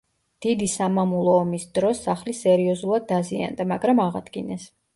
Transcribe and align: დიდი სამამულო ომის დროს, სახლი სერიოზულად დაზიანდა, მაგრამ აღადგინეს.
დიდი 0.45 0.69
სამამულო 0.75 1.35
ომის 1.41 1.67
დროს, 1.79 2.01
სახლი 2.07 2.35
სერიოზულად 2.39 3.07
დაზიანდა, 3.15 3.69
მაგრამ 3.75 4.05
აღადგინეს. 4.09 4.71